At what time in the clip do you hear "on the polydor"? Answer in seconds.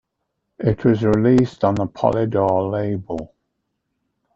1.63-2.71